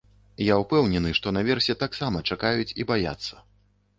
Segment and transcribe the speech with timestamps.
[0.43, 3.33] Я ўпэўнены, што наверсе таксама чакаюць і баяцца.